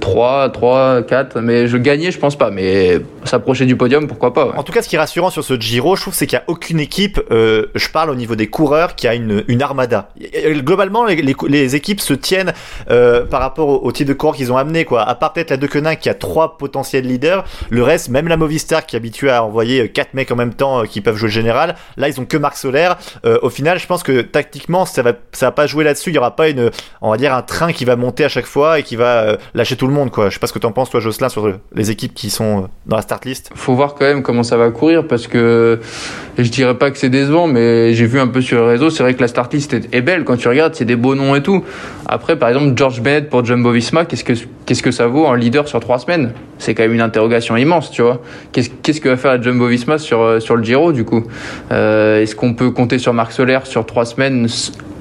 3, 0.00 0.50
3, 0.50 1.02
4. 1.02 1.40
Mais 1.40 1.66
je 1.66 1.76
gagnais, 1.76 2.10
je 2.10 2.18
pense 2.18 2.36
pas. 2.36 2.50
Mais 2.50 2.98
s'approcher 3.24 3.66
du 3.66 3.76
podium, 3.76 4.06
pourquoi 4.06 4.32
pas 4.32 4.52
En 4.56 4.62
tout 4.62 4.72
cas, 4.72 4.82
ce 4.82 4.88
qui 4.88 4.96
est 4.96 4.98
rassurant 4.98 5.30
sur 5.30 5.44
ce 5.44 5.58
Giro, 5.58 5.96
je 5.96 6.02
trouve, 6.02 6.14
c'est 6.14 6.26
qu'il 6.26 6.38
n'y 6.38 6.42
a 6.42 6.44
aucune 6.48 6.80
équipe, 6.80 7.20
euh, 7.30 7.66
je 7.74 7.88
parle 7.88 8.10
au 8.10 8.14
niveau 8.14 8.36
des 8.36 8.48
coureurs, 8.48 8.94
qui 8.94 9.08
a 9.08 9.14
une, 9.14 9.62
armada. 9.62 10.08
Globalement, 10.46 11.04
les, 11.04 11.76
équipes 11.76 12.00
se 12.00 12.14
tiennent 12.14 12.52
euh, 12.90 13.24
par 13.24 13.40
rapport 13.40 13.84
au, 13.84 13.92
type 13.92 14.08
de 14.08 14.12
coureurs 14.12 14.36
qu'ils 14.36 14.52
ont 14.52 14.56
amené, 14.56 14.84
quoi. 14.84 15.02
À 15.02 15.14
part 15.14 15.32
peut-être 15.32 15.50
la 15.50 15.56
De 15.56 15.66
Quenin 15.66 15.94
qui 15.94 16.08
a 16.08 16.14
trois 16.14 16.56
potentiels 16.58 17.06
leaders, 17.06 17.44
le 17.70 17.82
reste, 17.82 18.08
même 18.08 18.28
la 18.28 18.36
Movistar 18.36 18.86
qui 18.86 18.96
est 18.96 18.98
habituée 18.98 19.30
à 19.30 19.44
envoyer 19.44 19.88
quatre 19.90 20.14
mecs 20.14 20.30
en 20.30 20.36
même 20.36 20.54
temps 20.54 20.80
euh, 20.80 20.84
qui 20.84 21.00
peuvent 21.00 21.16
jouer 21.16 21.28
le 21.28 21.34
général, 21.34 21.76
là 21.96 22.08
ils 22.08 22.20
ont 22.20 22.24
que 22.24 22.36
Marc 22.36 22.56
Solaire. 22.56 22.96
Euh, 23.24 23.38
au 23.42 23.50
final, 23.50 23.78
je 23.78 23.86
pense 23.86 24.02
que 24.02 24.22
tactiquement, 24.22 24.86
ça 24.86 25.02
va, 25.02 25.12
ça 25.32 25.46
va 25.46 25.52
pas 25.52 25.66
jouer 25.66 25.84
là-dessus. 25.84 26.10
Il 26.10 26.14
y 26.14 26.18
aura 26.18 26.36
pas 26.36 26.48
une, 26.48 26.70
on 27.00 27.10
va 27.10 27.16
dire 27.16 27.34
un 27.34 27.42
train 27.42 27.72
qui 27.72 27.84
va 27.84 27.96
monter 27.96 28.24
à 28.24 28.28
chaque 28.28 28.46
fois 28.46 28.78
et 28.78 28.82
qui 28.82 28.96
va 28.96 29.22
euh, 29.22 29.36
lâcher 29.54 29.76
tout 29.76 29.86
le 29.86 29.92
monde, 29.92 30.10
quoi. 30.10 30.28
Je 30.28 30.34
sais 30.34 30.40
pas 30.40 30.46
ce 30.46 30.52
que 30.52 30.58
t'en 30.58 30.72
penses, 30.72 30.90
toi, 30.90 31.00
Jocelyn, 31.00 31.28
sur 31.28 31.52
les 31.74 31.90
équipes 31.90 32.14
qui 32.14 32.30
sont 32.30 32.68
dans 32.86 32.96
la 32.96 33.02
Faut 33.54 33.74
voir 33.74 33.94
quand 33.94 34.04
même 34.04 34.22
comment 34.22 34.42
ça 34.42 34.56
va 34.56 34.70
courir 34.70 35.06
parce 35.06 35.26
que 35.26 35.80
je 36.38 36.48
dirais 36.50 36.74
pas 36.74 36.90
que 36.90 36.98
c'est 36.98 37.10
décevant, 37.10 37.46
mais 37.46 37.94
j'ai 37.94 38.06
vu 38.06 38.18
un 38.18 38.26
peu 38.26 38.40
sur 38.40 38.58
le 38.58 38.64
réseau, 38.64 38.90
c'est 38.90 39.02
vrai 39.02 39.14
que 39.14 39.20
la 39.20 39.28
start 39.28 39.52
list 39.52 39.74
est, 39.74 40.00
belle 40.00 40.24
quand 40.24 40.36
tu 40.36 40.48
regardes, 40.48 40.74
c'est 40.74 40.84
des 40.84 40.96
beaux 40.96 41.14
noms 41.14 41.34
et 41.34 41.42
tout. 41.42 41.64
Après, 42.06 42.36
par 42.36 42.48
exemple, 42.48 42.72
George 42.76 43.00
Bennett 43.00 43.28
pour 43.28 43.44
Jumbo 43.44 43.70
Visma, 43.70 44.04
qu'est-ce 44.04 44.24
que 44.24 44.32
qu'est-ce 44.64 44.82
que 44.82 44.90
ça 44.90 45.06
vaut 45.06 45.26
un 45.26 45.36
leader 45.36 45.68
sur 45.68 45.80
trois 45.80 45.98
semaines? 45.98 46.32
C'est 46.58 46.74
quand 46.74 46.82
même 46.82 46.94
une 46.94 47.00
interrogation 47.00 47.56
immense, 47.56 47.90
tu 47.90 48.02
vois. 48.02 48.20
Qu'est-ce 48.52 48.70
qu'est-ce 48.82 49.00
que 49.00 49.08
va 49.08 49.16
faire 49.16 49.32
la 49.32 49.40
Jumbo 49.40 49.66
Visma 49.66 49.98
sur 49.98 50.40
sur 50.40 50.56
le 50.56 50.64
Giro 50.64 50.92
du 50.92 51.04
coup? 51.04 51.24
Euh, 51.70 52.22
Est-ce 52.22 52.34
qu'on 52.34 52.54
peut 52.54 52.70
compter 52.70 52.98
sur 52.98 53.12
Marc 53.12 53.32
Solaire 53.32 53.66
sur 53.66 53.84
trois 53.86 54.04
semaines 54.04 54.48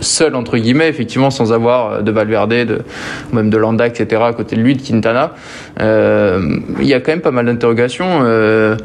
seul 0.02 0.36
entre 0.36 0.58
guillemets, 0.58 0.90
effectivement, 0.90 1.30
sans 1.30 1.54
avoir 1.54 2.04
de 2.04 2.12
Valverde, 2.12 2.50
de 2.50 2.82
même 3.32 3.50
de 3.50 3.58
Landa, 3.58 3.88
etc. 3.88 4.22
à 4.26 4.34
côté 4.34 4.56
de 4.56 4.62
lui, 4.62 4.76
de 4.76 4.82
Quintana 4.82 5.36
euh, 5.80 6.58
Il 6.80 6.88
y 6.88 6.94
a 6.94 7.00
quand 7.00 7.12
même 7.12 7.22
pas 7.22 7.32
mal 7.32 7.46
d'interrogations. 7.46 8.22
Euh, 8.24 8.76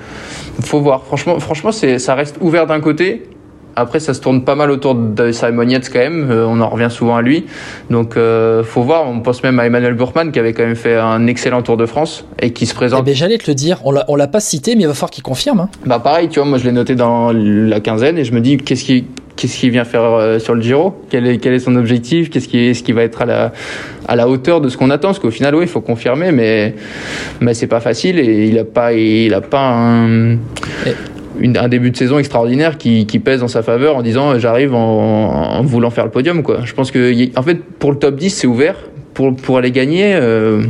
faut 0.60 0.80
voir. 0.80 1.04
Franchement, 1.04 1.38
franchement, 1.40 1.72
c'est 1.72 1.98
ça 1.98 2.14
reste 2.14 2.36
ouvert 2.40 2.66
d'un 2.66 2.80
côté. 2.80 3.24
Après, 3.78 4.00
ça 4.00 4.14
se 4.14 4.22
tourne 4.22 4.42
pas 4.42 4.54
mal 4.54 4.70
autour 4.70 4.94
de 4.94 5.32
Simon 5.32 5.68
Yates 5.68 5.90
quand 5.92 5.98
même. 5.98 6.30
Euh, 6.30 6.46
on 6.46 6.62
en 6.62 6.68
revient 6.70 6.88
souvent 6.90 7.16
à 7.16 7.20
lui. 7.20 7.44
Donc, 7.90 8.16
euh, 8.16 8.64
faut 8.64 8.82
voir. 8.82 9.06
On 9.06 9.20
pense 9.20 9.42
même 9.42 9.60
à 9.60 9.66
Emmanuel 9.66 9.92
Burkman 9.92 10.32
qui 10.32 10.38
avait 10.38 10.54
quand 10.54 10.64
même 10.64 10.76
fait 10.76 10.96
un 10.96 11.26
excellent 11.26 11.60
Tour 11.60 11.76
de 11.76 11.84
France 11.84 12.24
et 12.40 12.54
qui 12.54 12.64
se 12.64 12.74
présente. 12.74 13.00
Eh 13.02 13.04
ben, 13.04 13.14
j'allais 13.14 13.36
te 13.36 13.50
le 13.50 13.54
dire. 13.54 13.80
On 13.84 13.90
l'a, 13.90 14.06
on 14.08 14.16
l'a 14.16 14.28
pas 14.28 14.40
cité, 14.40 14.76
mais 14.76 14.82
il 14.82 14.86
va 14.86 14.94
falloir 14.94 15.10
qu'il 15.10 15.22
confirme. 15.22 15.60
Hein. 15.60 15.68
Bah 15.84 15.98
pareil, 15.98 16.30
tu 16.30 16.40
vois, 16.40 16.48
moi 16.48 16.56
je 16.56 16.64
l'ai 16.64 16.72
noté 16.72 16.94
dans 16.94 17.32
la 17.34 17.80
quinzaine 17.80 18.16
et 18.16 18.24
je 18.24 18.32
me 18.32 18.40
dis 18.40 18.56
qu'est-ce 18.56 18.84
qui 18.84 19.04
qu'est-ce 19.36 19.58
qu'il 19.58 19.70
vient 19.70 19.84
faire 19.84 20.02
euh, 20.02 20.38
sur 20.38 20.54
le 20.54 20.62
Giro? 20.62 20.94
Quel 21.10 21.26
est, 21.26 21.38
quel 21.38 21.52
est 21.52 21.58
son 21.58 21.76
objectif? 21.76 22.30
Qu'est-ce 22.30 22.48
qui, 22.48 22.74
ce 22.74 22.82
qui 22.82 22.92
va 22.92 23.02
être 23.02 23.22
à 23.22 23.26
la, 23.26 23.52
à 24.08 24.16
la 24.16 24.28
hauteur 24.28 24.60
de 24.60 24.68
ce 24.68 24.76
qu'on 24.76 24.90
attend? 24.90 25.08
Parce 25.08 25.18
qu'au 25.18 25.30
final, 25.30 25.54
oui, 25.54 25.64
il 25.64 25.68
faut 25.68 25.80
confirmer, 25.80 26.32
mais, 26.32 26.74
mais 27.40 27.54
c'est 27.54 27.66
pas 27.66 27.80
facile 27.80 28.18
et 28.18 28.46
il 28.48 28.58
a 28.58 28.64
pas, 28.64 28.92
il 28.92 29.32
a 29.34 29.40
pas 29.40 29.68
un. 29.68 30.38
Un 31.38 31.68
début 31.68 31.90
de 31.90 31.96
saison 31.98 32.18
extraordinaire 32.18 32.78
qui, 32.78 33.04
qui 33.04 33.18
pèse 33.18 33.42
en 33.42 33.48
sa 33.48 33.62
faveur 33.62 33.96
en 33.96 34.02
disant 34.02 34.30
euh, 34.30 34.38
j'arrive 34.38 34.74
en, 34.74 35.58
en 35.58 35.62
voulant 35.62 35.90
faire 35.90 36.06
le 36.06 36.10
podium 36.10 36.42
quoi. 36.42 36.60
Je 36.64 36.72
pense 36.72 36.90
que 36.90 37.12
en 37.38 37.42
fait 37.42 37.62
pour 37.62 37.92
le 37.92 37.98
top 37.98 38.16
10 38.16 38.30
c'est 38.30 38.46
ouvert 38.46 38.76
pour 39.12 39.36
pour 39.36 39.58
aller 39.58 39.70
gagner 39.70 40.14
euh, 40.14 40.62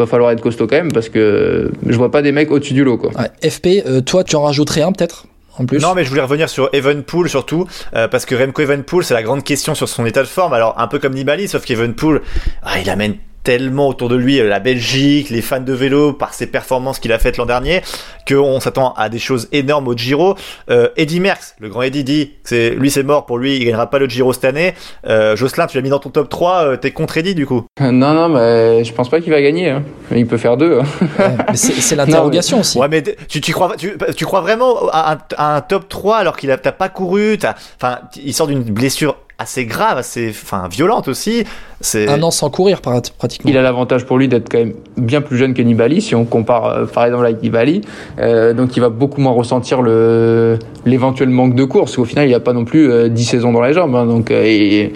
va 0.00 0.06
falloir 0.06 0.30
être 0.30 0.40
costaud 0.40 0.66
quand 0.66 0.76
même 0.76 0.92
parce 0.92 1.08
que 1.08 1.70
je 1.86 1.96
vois 1.96 2.10
pas 2.10 2.22
des 2.22 2.32
mecs 2.32 2.50
au-dessus 2.50 2.74
du 2.74 2.84
lot 2.84 2.96
quoi. 2.98 3.10
FP, 3.42 3.84
euh, 3.86 4.00
toi, 4.00 4.24
tu 4.24 4.36
en 4.36 4.42
rajouterais 4.42 4.82
un 4.82 4.92
peut-être? 4.92 5.26
Non, 5.58 5.94
mais 5.94 6.04
je 6.04 6.08
voulais 6.08 6.22
revenir 6.22 6.48
sur 6.48 6.68
Evenpool 6.72 7.28
surtout, 7.28 7.66
euh, 7.94 8.08
parce 8.08 8.24
que 8.24 8.34
Remco 8.34 8.62
Evenpool, 8.62 9.04
c'est 9.04 9.14
la 9.14 9.22
grande 9.22 9.44
question 9.44 9.74
sur 9.74 9.88
son 9.88 10.06
état 10.06 10.22
de 10.22 10.28
forme. 10.28 10.52
Alors, 10.52 10.78
un 10.78 10.86
peu 10.86 10.98
comme 10.98 11.14
Nibali, 11.14 11.48
sauf 11.48 11.64
qu'Evenpool, 11.64 12.22
ah, 12.62 12.78
il 12.80 12.88
amène 12.88 13.16
tellement 13.42 13.88
autour 13.88 14.08
de 14.08 14.16
lui 14.16 14.38
euh, 14.40 14.48
la 14.48 14.60
Belgique, 14.60 15.30
les 15.30 15.42
fans 15.42 15.60
de 15.60 15.72
vélo, 15.72 16.12
par 16.12 16.34
ses 16.34 16.46
performances 16.46 16.98
qu'il 16.98 17.12
a 17.12 17.18
faites 17.18 17.36
l'an 17.36 17.46
dernier, 17.46 17.80
qu'on 18.28 18.60
s'attend 18.60 18.92
à 18.94 19.08
des 19.08 19.18
choses 19.18 19.48
énormes 19.52 19.88
au 19.88 19.96
Giro. 19.96 20.34
Euh, 20.70 20.88
Eddie 20.96 21.20
Merckx, 21.20 21.54
le 21.58 21.68
grand 21.68 21.82
Eddie 21.82 22.04
dit, 22.04 22.32
c'est 22.44 22.70
lui 22.70 22.90
c'est 22.90 23.02
mort 23.02 23.26
pour 23.26 23.38
lui, 23.38 23.56
il 23.56 23.64
gagnera 23.64 23.88
pas 23.88 23.98
le 23.98 24.06
Giro 24.08 24.32
cette 24.32 24.44
année. 24.44 24.74
Euh, 25.06 25.36
Jocelyn, 25.36 25.66
tu 25.66 25.76
l'as 25.76 25.82
mis 25.82 25.88
dans 25.90 25.98
ton 25.98 26.10
top 26.10 26.28
3, 26.28 26.64
euh, 26.64 26.76
t'es 26.76 26.90
contre 26.90 27.16
Eddie 27.18 27.34
du 27.34 27.46
coup? 27.46 27.64
Non 27.80 27.90
non 28.12 28.28
mais 28.28 28.84
je 28.84 28.92
pense 28.92 29.08
pas 29.08 29.20
qu'il 29.20 29.32
va 29.32 29.40
gagner. 29.40 29.70
hein. 29.70 29.82
Il 30.14 30.26
peut 30.26 30.36
faire 30.36 30.56
deux. 30.56 30.80
hein. 30.80 31.06
Ouais, 31.18 31.36
c'est, 31.54 31.72
c'est 31.74 31.96
l'interrogation 31.96 32.60
aussi. 32.60 32.78
Ouais, 32.78 32.88
mais 32.88 33.02
tu, 33.28 33.40
tu 33.40 33.52
crois, 33.52 33.76
tu, 33.76 33.96
tu 34.16 34.24
crois 34.26 34.40
vraiment 34.42 34.88
à 34.92 35.14
un, 35.14 35.18
à 35.36 35.56
un 35.56 35.60
top 35.60 35.88
3 35.88 36.16
alors 36.18 36.36
qu'il 36.36 36.50
a 36.50 36.58
t'as 36.58 36.72
pas 36.72 36.88
couru, 36.88 37.38
t'as, 37.38 37.54
enfin, 37.80 38.00
il 38.22 38.34
sort 38.34 38.46
d'une 38.46 38.62
blessure 38.62 39.16
assez 39.38 39.64
grave, 39.64 39.96
assez, 39.96 40.28
enfin, 40.30 40.68
violente 40.70 41.08
aussi. 41.08 41.44
C'est 41.82 42.08
Un 42.08 42.22
an 42.22 42.30
sans 42.30 42.50
courir 42.50 42.80
pratiquement. 42.82 43.50
Il 43.50 43.56
a 43.56 43.62
l'avantage 43.62 44.04
pour 44.04 44.18
lui 44.18 44.28
d'être 44.28 44.50
quand 44.50 44.58
même 44.58 44.74
bien 44.98 45.22
plus 45.22 45.38
jeune 45.38 45.54
que 45.54 45.62
Nibali, 45.62 46.02
si 46.02 46.14
on 46.14 46.24
compare 46.26 46.66
euh, 46.66 46.84
par 46.84 47.06
exemple 47.06 47.24
avec 47.24 47.42
Nibali. 47.42 47.80
Euh, 48.18 48.52
donc 48.52 48.76
il 48.76 48.80
va 48.80 48.90
beaucoup 48.90 49.20
moins 49.20 49.32
ressentir 49.32 49.80
le 49.80 50.58
l'éventuel 50.84 51.28
manque 51.30 51.54
de 51.54 51.64
course. 51.64 51.98
Au 51.98 52.04
final, 52.04 52.28
il 52.28 52.34
a 52.34 52.40
pas 52.40 52.52
non 52.52 52.64
plus 52.64 52.90
euh, 52.90 53.08
10 53.08 53.24
saisons 53.24 53.52
dans 53.52 53.62
les 53.62 53.72
jambes. 53.72 53.94
hein. 53.96 54.06
donc 54.06 54.30
euh, 54.30 54.42
et, 54.44 54.92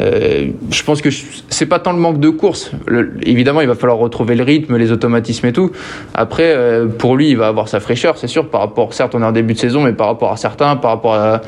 euh, 0.00 0.48
je 0.70 0.82
pense 0.82 1.00
que 1.02 1.10
c'est 1.48 1.66
pas 1.66 1.78
tant 1.78 1.92
le 1.92 1.98
manque 1.98 2.18
de 2.18 2.28
course. 2.30 2.72
Le- 2.86 3.12
évidemment, 3.22 3.60
il 3.60 3.68
va 3.68 3.74
falloir 3.74 3.98
retrouver 3.98 4.34
le 4.34 4.42
rythme, 4.42 4.76
les 4.76 4.90
automatismes 4.90 5.46
et 5.46 5.52
tout. 5.52 5.70
Après, 6.14 6.52
euh, 6.54 6.86
pour 6.86 7.16
lui, 7.16 7.30
il 7.30 7.36
va 7.36 7.46
avoir 7.48 7.68
sa 7.68 7.78
fraîcheur, 7.78 8.16
c'est 8.18 8.26
sûr, 8.26 8.48
par 8.48 8.62
rapport, 8.62 8.94
certes, 8.94 9.14
on 9.14 9.22
est 9.22 9.24
en 9.24 9.32
début 9.32 9.52
de 9.54 9.58
saison, 9.58 9.82
mais 9.82 9.92
par 9.92 10.06
rapport 10.08 10.32
à 10.32 10.36
certains, 10.36 10.76
par 10.76 10.90
rapport 10.92 11.14
à, 11.14 11.42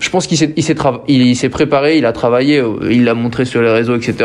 je 0.00 0.10
pense 0.10 0.26
qu'il 0.26 0.36
s'est, 0.36 0.52
il 0.56 1.36
s'est, 1.36 1.48
préparé, 1.48 1.96
il 1.96 2.06
a 2.06 2.12
travaillé, 2.12 2.58
euh, 2.58 2.74
il 2.90 3.04
l'a 3.04 3.14
montré 3.14 3.44
sur 3.44 3.62
les 3.62 3.70
réseaux, 3.70 3.96
etc. 3.96 4.15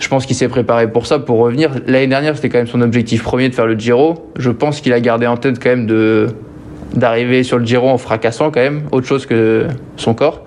Je 0.00 0.08
pense 0.08 0.24
qu'il 0.24 0.34
s'est 0.34 0.48
préparé 0.48 0.90
pour 0.90 1.06
ça, 1.06 1.18
pour 1.18 1.38
revenir. 1.38 1.72
L'année 1.86 2.06
dernière, 2.06 2.34
c'était 2.34 2.48
quand 2.48 2.58
même 2.58 2.66
son 2.66 2.80
objectif 2.80 3.22
premier 3.22 3.48
de 3.48 3.54
faire 3.54 3.66
le 3.66 3.78
Giro. 3.78 4.30
Je 4.38 4.50
pense 4.50 4.80
qu'il 4.80 4.92
a 4.94 5.00
gardé 5.00 5.26
en 5.26 5.36
tête 5.36 5.62
quand 5.62 5.68
même 5.68 5.86
d'arriver 6.94 7.42
sur 7.42 7.58
le 7.58 7.64
Giro 7.64 7.88
en 7.88 7.98
fracassant 7.98 8.50
quand 8.50 8.60
même, 8.60 8.82
autre 8.92 9.06
chose 9.06 9.26
que 9.26 9.66
son 9.96 10.14
corps. 10.14 10.44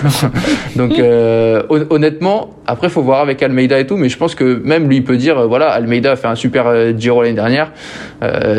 Donc 0.76 0.98
euh, 0.98 1.62
honnêtement, 1.90 2.50
après 2.66 2.88
faut 2.88 3.02
voir 3.02 3.20
avec 3.20 3.42
Almeida 3.42 3.78
et 3.78 3.86
tout, 3.86 3.96
mais 3.96 4.08
je 4.08 4.16
pense 4.16 4.34
que 4.34 4.62
même 4.64 4.88
lui 4.88 5.00
peut 5.02 5.16
dire, 5.16 5.38
euh, 5.38 5.46
voilà, 5.46 5.68
Almeida 5.70 6.12
a 6.12 6.16
fait 6.16 6.28
un 6.28 6.36
super 6.36 6.66
euh, 6.66 6.92
Giro 6.96 7.22
l'année 7.22 7.34
dernière, 7.34 7.72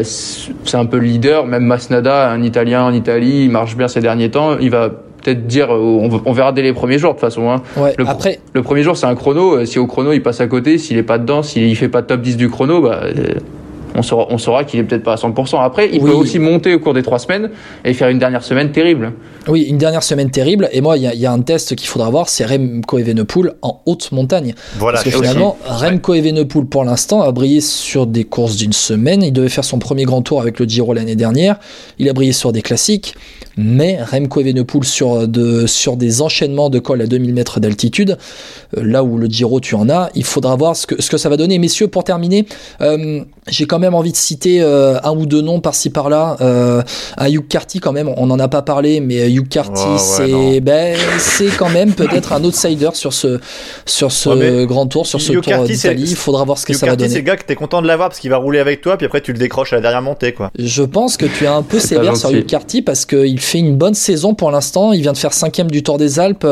c'est 0.04 0.78
un 0.78 0.86
peu 0.86 0.98
le 0.98 1.06
leader, 1.06 1.46
même 1.46 1.64
Masnada, 1.64 2.30
un 2.30 2.44
Italien 2.44 2.84
en 2.84 2.94
Italie, 2.94 3.46
il 3.46 3.52
marche 3.52 3.76
bien 3.76 3.88
ces 3.88 4.02
derniers 4.02 4.30
temps, 4.30 4.58
il 4.60 4.70
va 4.70 4.92
peut-être 5.22 5.48
dire, 5.48 5.70
on, 5.70 6.22
on, 6.26 6.32
verra 6.34 6.52
dès 6.52 6.62
les 6.62 6.74
premiers 6.74 6.98
jours 6.98 7.12
de 7.12 7.20
toute 7.20 7.22
façon. 7.22 7.50
Hein. 7.50 7.62
Ouais, 7.78 7.94
le, 7.98 8.08
après, 8.08 8.40
le 8.54 8.62
premier 8.62 8.84
jour 8.84 8.98
c'est 8.98 9.06
un 9.06 9.16
chrono, 9.16 9.66
si 9.66 9.80
au 9.80 9.88
chrono 9.88 10.12
il 10.12 10.24
passe 10.24 10.42
à 10.42 10.48
côté, 10.48 10.78
s'il 10.78 10.98
est 10.98 11.04
pas 11.04 11.18
dedans, 11.18 11.44
s'il 11.44 11.76
fait 11.76 11.90
pas 11.90 12.02
top 12.02 12.22
10 12.22 12.38
du 12.38 12.50
chrono, 12.50 12.82
bah 12.82 13.02
on 14.00 14.04
saura, 14.04 14.28
on 14.30 14.38
saura 14.38 14.64
qu'il 14.64 14.80
est 14.80 14.84
peut-être 14.84 15.04
pas 15.04 15.14
à 15.14 15.18
100%. 15.18 15.60
Après, 15.62 15.90
il 15.92 16.02
Oui. 16.02 16.10
peut 16.10 16.16
aussi 16.16 16.40
monter 16.40 16.74
au 16.74 16.80
cours 16.80 16.94
des 16.94 17.04
trois 17.04 17.20
semaines 17.20 17.50
et 17.86 17.94
faire 17.94 18.10
une 18.10 18.20
dernière 18.20 18.44
semaine 18.44 18.72
terrible. 18.72 19.14
oui, 19.48 19.62
une 19.64 19.78
dernière 19.78 20.04
semaine 20.04 20.30
terrible. 20.32 20.70
Et 20.72 20.82
moi, 20.82 20.96
il 20.98 21.04
y, 21.04 21.08
a- 21.08 21.14
il 21.14 21.20
y 21.20 21.26
a 21.26 21.32
un 21.32 21.42
test 21.42 21.76
qu'il 21.76 21.88
faudra 21.88 22.10
voir, 22.10 22.30
c'est 22.30 22.46
Remco 22.46 22.98
Evenepoel 23.00 23.54
en 23.62 23.82
haute 23.86 24.12
montagne. 24.12 24.54
Voilà, 24.78 24.98
Parce 25.00 25.10
que 25.10 25.10
aussi. 25.18 25.28
finalement, 25.28 25.58
Remco 25.66 26.14
Evenepoel, 26.14 26.66
pour 26.66 26.84
l'instant, 26.84 27.22
a 27.22 27.32
brillé 27.32 27.60
sur 27.62 28.06
des 28.08 28.24
courses 28.26 28.56
d'une 28.58 28.74
semaine. 28.74 29.24
Il 29.24 29.34
devait 29.34 29.50
faire 29.50 29.64
son 29.66 29.80
premier 29.80 30.04
grand 30.04 30.22
tour 30.22 30.40
avec 30.42 30.60
le 30.60 30.66
Giro 30.68 30.94
l'année 30.94 31.16
dernière. 31.16 31.58
Il 31.98 32.08
a 32.10 32.14
brillé 32.14 32.32
sur 32.32 32.52
des 32.52 32.62
classiques. 32.62 33.16
Mais 33.58 34.00
Remco 34.02 34.40
Evenepoel 34.40 34.86
sur, 34.86 35.28
de, 35.28 35.66
sur 35.68 35.98
des 35.98 36.22
enchaînements 36.22 36.70
de 36.70 36.80
col 36.80 37.02
à 37.02 37.08
2000 37.08 37.34
mètres 37.34 37.60
d'altitude, 37.60 38.18
euh, 38.78 38.84
là 38.84 39.04
où 39.04 39.18
le 39.18 39.28
Giro 39.28 39.60
tu 39.60 39.76
en 39.76 39.90
as, 39.90 40.10
il 40.16 40.24
faudra 40.24 40.56
voir 40.56 40.78
ce 40.78 40.88
que, 40.88 41.02
ce 41.02 41.10
que 41.10 41.18
ça 41.18 41.28
va 41.28 41.36
donner. 41.36 41.60
Messieurs, 41.60 41.88
pour 41.90 42.06
terminer, 42.06 42.46
euh, 42.82 43.22
j'ai 43.50 43.66
quand 43.66 43.80
même 43.80 43.89
envie 43.96 44.12
de 44.12 44.18
citer 44.18 44.62
euh, 44.62 44.98
un 45.04 45.12
ou 45.12 45.26
deux 45.26 45.42
noms 45.42 45.60
par-ci 45.60 45.90
par-là. 45.90 46.38
Euh, 46.42 46.82
un 47.18 47.30
Hugh 47.30 47.48
Carty 47.48 47.80
quand 47.80 47.92
même, 47.92 48.10
on 48.18 48.28
n'en 48.28 48.40
a 48.40 48.48
pas 48.48 48.62
parlé, 48.62 49.00
mais 49.00 49.32
Hugh 49.32 49.48
Carty, 49.48 49.82
Oh, 49.86 49.94
ouais, 49.94 49.98
c'est 49.98 50.60
ben, 50.62 50.98
c'est 51.20 51.56
quand 51.58 51.70
même 51.70 51.94
peut-être 51.94 52.34
un 52.34 52.44
outsider 52.44 52.90
sur 52.94 53.14
ce, 53.14 53.40
sur 53.86 54.12
ce 54.12 54.30
Ouais, 54.30 54.66
grand 54.66 54.88
tour, 54.88 55.06
sur 55.08 55.20
ce 55.22 55.32
Hugh 55.34 55.42
tour 55.42 55.54
c'est- 55.66 55.74
d'Italie. 55.74 56.06
Il 56.10 56.16
faudra 56.16 56.44
voir 56.44 56.58
ce 56.58 56.66
que 56.66 56.74
Hugh 56.74 56.78
ça 56.78 56.86
va 56.86 56.92
Carty, 56.92 57.04
c'est 57.04 57.10
donner. 57.10 57.20
le 57.22 57.26
gars 57.26 57.38
que 57.38 57.46
t'es 57.46 57.56
content 57.56 57.82
de 57.82 57.88
l'avoir 57.88 58.10
parce 58.10 58.20
qu'il 58.20 58.30
va 58.30 58.38
rouler 58.38 58.60
avec 58.60 58.82
toi, 58.82 58.98
puis 58.98 59.06
après 59.06 59.22
tu 59.22 59.32
le 59.34 59.40
décroches 59.40 59.74
à 59.74 59.78
la 59.78 59.82
dernière 59.82 60.02
montée, 60.02 60.34
quoi. 60.34 60.52
Je 60.58 60.84
pense 60.84 61.18
que 61.18 61.26
tu 61.26 61.44
es 61.46 61.48
un 61.48 61.62
peu 61.64 61.80
sévère 61.80 62.16
sur. 62.18 62.30
Hugh 62.32 62.46
Carty 62.46 62.82
parce 62.82 63.06
qu'il 63.06 63.40
fait 63.40 63.60
une 63.60 63.76
bonne 63.76 63.94
saison 63.96 64.34
pour 64.34 64.52
l'instant. 64.52 64.94
Il 64.94 65.02
vient 65.02 65.14
de 65.14 65.18
faire 65.18 65.34
cinquième 65.34 65.72
du 65.72 65.84
Tour 65.84 65.98
des 65.98 66.20
Alpes. 66.20 66.46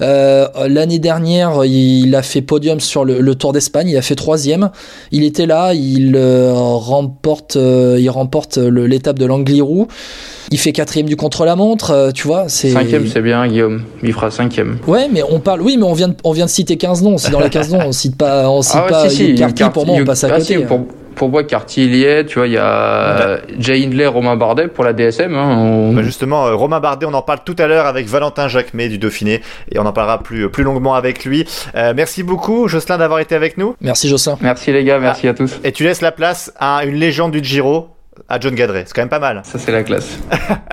Euh, 0.00 0.46
L'année 0.68 0.98
dernière, 0.98 1.64
il 1.64 2.14
a 2.14 2.22
fait 2.22 2.42
podium 2.42 2.80
sur 2.80 3.04
le, 3.04 3.20
le 3.20 3.34
Tour 3.34 3.52
d'Espagne. 3.52 3.88
Il 3.88 3.96
a 3.96 4.02
fait 4.02 4.14
troisième. 4.14 4.70
Il 5.12 5.24
était 5.24 5.46
là. 5.46 5.74
Il 5.74 6.14
euh, 6.16 6.69
remporte, 6.78 7.56
euh, 7.56 7.96
il 8.00 8.08
remporte 8.10 8.56
le- 8.58 8.86
l'étape 8.86 9.18
de 9.18 9.26
l'Angliru. 9.26 9.86
Il 10.50 10.58
fait 10.58 10.72
quatrième 10.72 11.06
du 11.06 11.16
contre-la-montre. 11.16 11.90
euh, 11.90 12.10
tu 12.10 12.26
vois, 12.26 12.44
c'est 12.48 12.70
Cinquième, 12.70 13.06
c'est 13.06 13.22
bien, 13.22 13.46
Guillaume. 13.46 13.82
Il 14.02 14.12
fera 14.12 14.30
cinquième. 14.30 14.78
Ouais, 14.86 15.08
mais 15.12 15.22
on 15.28 15.40
parle. 15.40 15.62
Oui, 15.62 15.76
mais 15.78 15.84
on 15.84 15.92
vient 15.92 16.08
de, 16.08 16.14
on 16.24 16.32
vient 16.32 16.46
de 16.46 16.50
citer 16.50 16.76
15 16.76 17.02
noms. 17.02 17.18
Si 17.18 17.30
dans 17.30 17.40
les 17.40 17.50
15 17.50 17.72
noms, 17.72 17.80
on 17.86 17.92
cite 17.92 18.16
pas, 18.16 18.48
on 18.50 18.62
cite 18.62 18.74
Ah 18.76 18.84
ouais, 18.84 18.90
pas 18.90 19.08
si, 19.08 19.16
si, 19.16 19.34
Carty, 19.34 19.62
pour 19.72 19.86
moi, 19.86 19.96
on 20.00 20.04
passe 20.04 20.24
à 20.24 20.28
ah, 20.32 20.38
côté. 20.38 20.56
si, 20.58 20.64
pour, 20.64 20.80
pour 21.20 21.28
moi, 21.28 21.44
Carty, 21.44 21.84
il 21.84 21.94
y 21.96 22.04
est. 22.04 22.24
Tu 22.24 22.38
vois, 22.38 22.46
il 22.46 22.54
y 22.54 22.56
a 22.56 23.40
Jay 23.58 23.84
Hindley, 23.84 24.06
Romain 24.06 24.36
Bardet 24.36 24.68
pour 24.68 24.84
la 24.84 24.94
DSM. 24.94 25.34
hein, 25.36 25.54
on- 25.58 25.92
Bah, 25.92 26.02
justement, 26.02 26.46
euh, 26.46 26.54
Romain 26.54 26.80
Bardet, 26.80 27.04
on 27.04 27.12
en 27.12 27.20
parle 27.20 27.40
tout 27.44 27.54
à 27.58 27.66
l'heure 27.66 27.84
avec 27.84 28.06
Valentin 28.06 28.48
Jacquemet 28.48 28.88
du 28.88 28.96
Dauphiné 28.96 29.42
et 29.70 29.78
on 29.78 29.84
en 29.84 29.92
parlera 29.92 30.22
plus, 30.22 30.48
plus 30.48 30.64
longuement 30.64 30.94
avec 30.94 31.26
lui. 31.26 31.46
Euh, 31.74 31.92
merci 31.94 32.22
beaucoup, 32.22 32.68
Jocelyn, 32.68 32.96
d'avoir 32.96 33.20
été 33.20 33.34
avec 33.34 33.58
nous. 33.58 33.74
Merci 33.82 34.08
Jocelyn. 34.08 34.38
Merci 34.40 34.72
les 34.72 34.82
gars, 34.82 34.98
merci 34.98 35.28
à 35.28 35.34
tous. 35.34 35.60
Et 35.62 35.72
tu 35.72 35.84
laisses 35.84 36.00
la 36.00 36.10
place 36.12 36.52
à 36.58 36.84
une 36.86 36.94
légende 36.94 37.32
du 37.32 37.44
Giro, 37.44 37.88
à 38.30 38.38
John 38.38 38.54
Gadret. 38.54 38.84
C'est 38.86 38.94
quand 38.94 39.02
même 39.02 39.08
pas 39.08 39.18
mal. 39.18 39.42
Ça, 39.44 39.58
c'est 39.58 39.72
la 39.72 39.82
classe. 39.82 40.18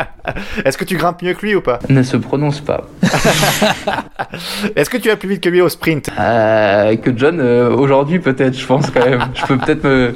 Est-ce 0.65 0.77
que 0.77 0.85
tu 0.85 0.95
grimpes 0.95 1.21
mieux 1.23 1.33
que 1.33 1.45
lui 1.45 1.55
ou 1.55 1.61
pas? 1.61 1.79
Ne 1.89 2.03
se 2.03 2.15
prononce 2.15 2.61
pas. 2.61 2.87
Est-ce 4.75 4.89
que 4.89 4.97
tu 4.97 5.09
vas 5.09 5.15
plus 5.15 5.29
vite 5.29 5.41
que 5.41 5.49
lui 5.49 5.61
au 5.61 5.69
sprint? 5.69 6.09
Euh, 6.19 6.95
que 6.97 7.11
John, 7.17 7.39
euh, 7.39 7.69
aujourd'hui 7.71 8.19
peut-être, 8.19 8.57
je 8.57 8.65
pense 8.65 8.91
quand 8.91 9.03
même. 9.03 9.25
Je 9.33 9.45
peux 9.45 9.57
peut-être 9.57 9.83
me. 9.83 10.15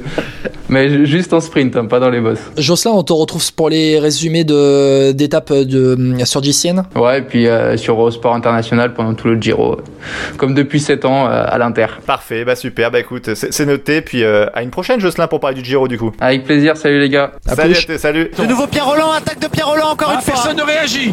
Mais 0.72 0.88
ju- 0.88 1.04
juste 1.06 1.34
en 1.34 1.40
sprint, 1.40 1.76
hein, 1.76 1.84
pas 1.84 2.00
dans 2.00 2.08
les 2.08 2.20
bosses. 2.20 2.40
Jocelyn, 2.56 2.92
on 2.94 3.02
te 3.02 3.12
retrouve 3.12 3.52
pour 3.52 3.68
les 3.68 3.98
résumés 3.98 4.44
de 4.44 5.12
d'étapes 5.12 5.52
de 5.52 6.14
sur 6.24 6.42
GCN. 6.42 6.84
Ouais, 6.96 7.18
et 7.18 7.22
puis 7.22 7.46
euh, 7.46 7.76
sur 7.76 7.94
Eurosport 8.00 8.34
International 8.34 8.94
pendant 8.94 9.12
tout 9.12 9.28
le 9.28 9.38
Giro. 9.40 9.76
Comme 10.38 10.54
depuis 10.54 10.80
7 10.80 11.04
ans 11.04 11.26
euh, 11.26 11.44
à 11.46 11.58
l'Inter. 11.58 11.86
Parfait, 12.06 12.44
bah 12.46 12.56
super, 12.56 12.90
bah 12.90 13.00
écoute, 13.00 13.34
c'est 13.34 13.66
noté. 13.66 14.00
Puis 14.00 14.24
euh, 14.24 14.46
à 14.54 14.62
une 14.62 14.70
prochaine, 14.70 14.98
Jocelyn, 14.98 15.26
pour 15.26 15.40
parler 15.40 15.56
du 15.60 15.64
Giro 15.64 15.88
du 15.88 15.98
coup. 15.98 16.12
Avec 16.20 16.44
plaisir, 16.44 16.76
salut 16.78 17.00
les 17.00 17.10
gars. 17.10 17.32
À 17.46 17.54
salut, 17.54 17.74
salut. 17.98 18.30
De 18.38 18.46
nouveau 18.46 18.66
Pierre 18.66 18.86
Roland, 18.86 19.12
attaque 19.12 19.40
de 19.40 19.48
Pierre 19.48 19.68
Roland 19.68 19.90
encore 19.92 20.08
Ah, 20.10 20.14
une 20.14 20.20
fois. 20.22 20.32
personne 20.34 20.56
ne 20.56 20.62
réagit 20.62 21.10